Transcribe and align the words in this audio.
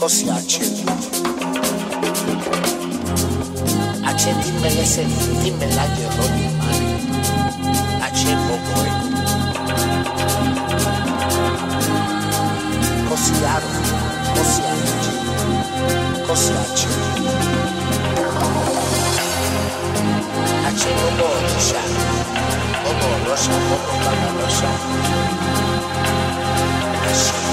così 0.00 0.30
accendo. 0.30 0.92
Accendi 4.02 4.50
me 4.62 4.72
le 4.72 4.84
senti, 4.86 5.28
dimmi 5.42 5.74
la 5.74 5.84
di 5.92 6.04
mare. 6.56 6.84
Accendo 8.00 8.58
poi. 8.72 8.90
Così 13.08 13.44
aro, 13.44 13.66
così 14.34 14.62
arrange, 14.62 15.12
così 16.26 16.52
accendo. 16.52 17.30
Accendo 20.64 21.08
poi, 21.18 21.42
lascia. 21.42 21.80
Bobo, 22.84 23.28
lascia, 23.28 23.52
bobo, 23.68 23.92
baba, 24.02 24.28
lascia. 24.40 24.70
Ace, 27.10 27.50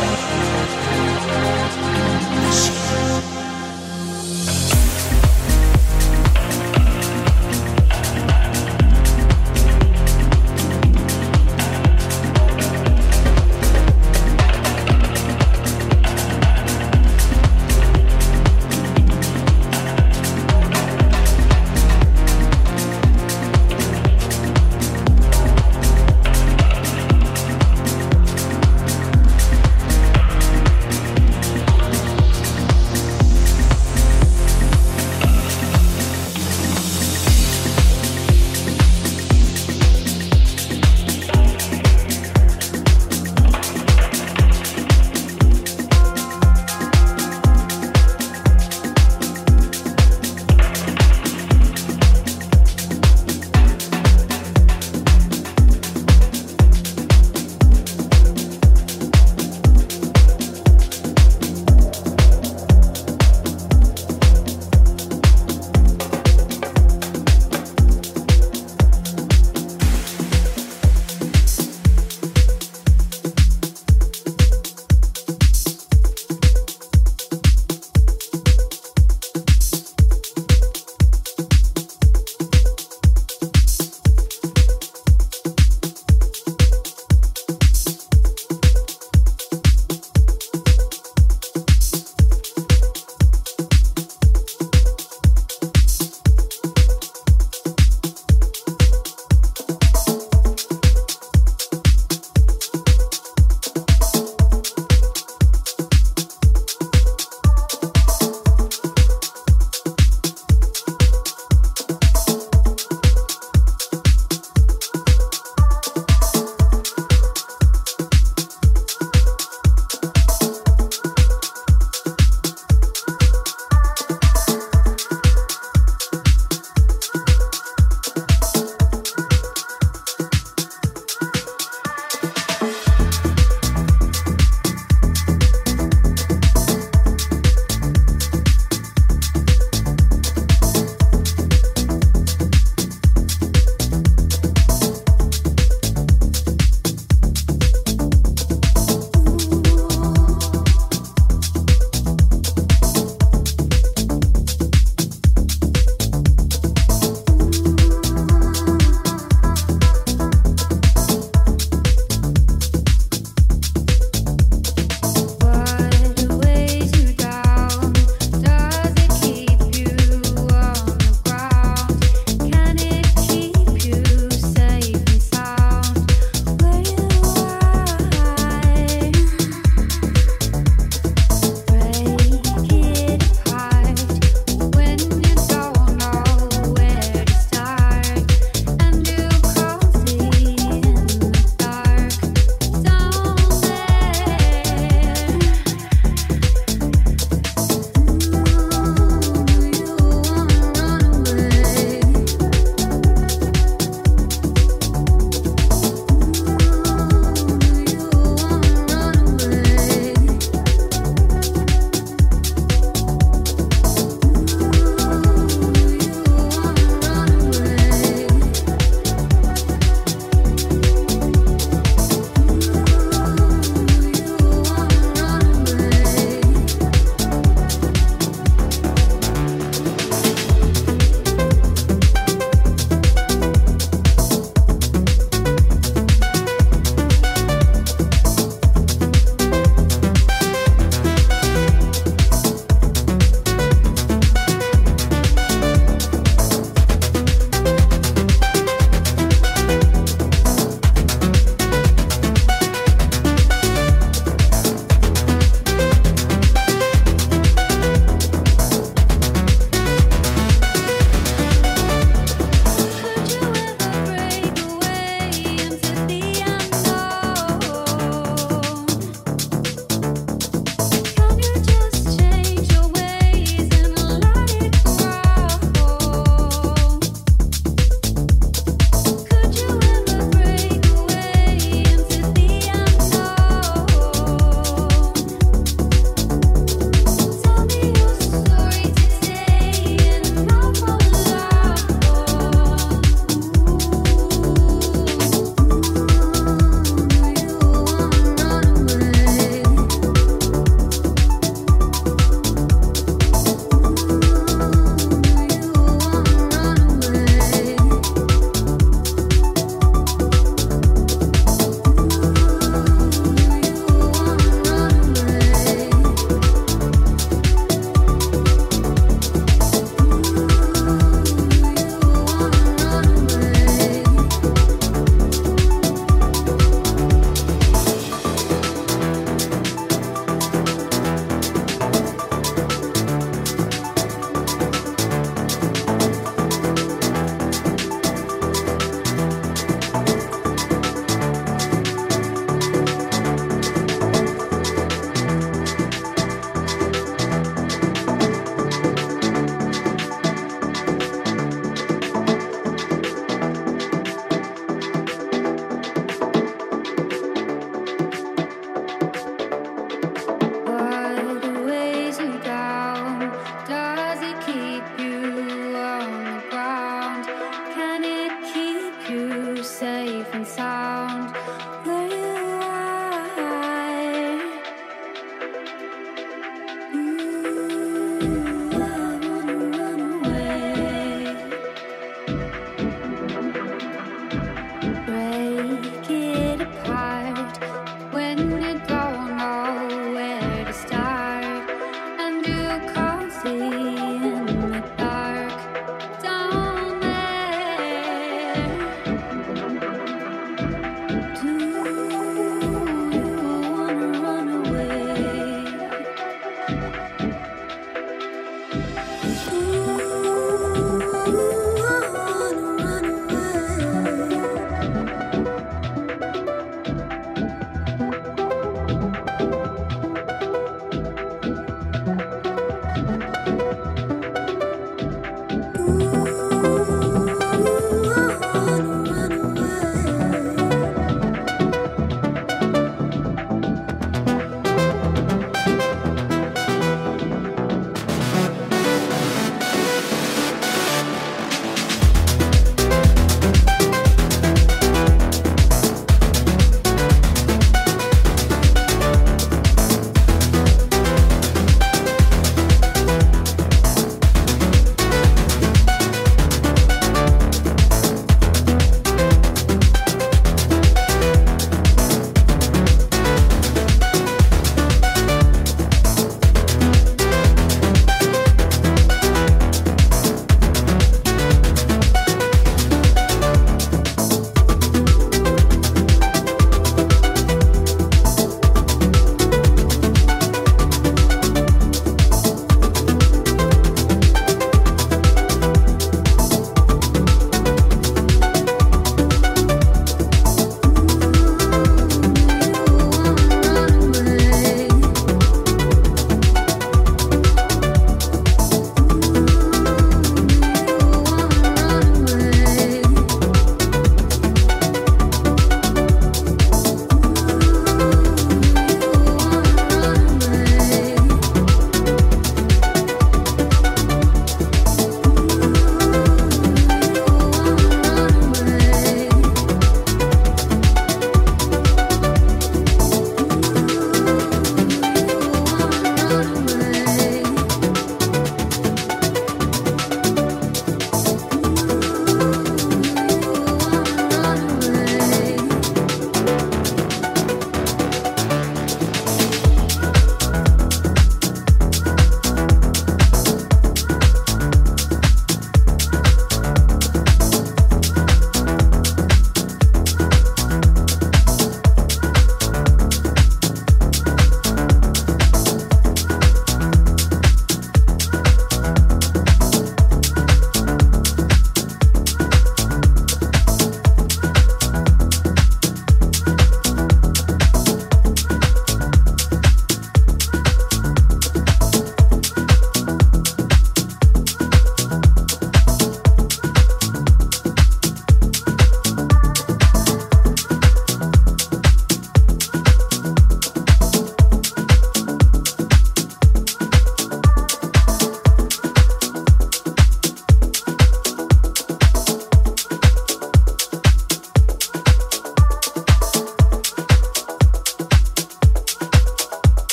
Thank 0.00 0.82
you. 0.82 0.87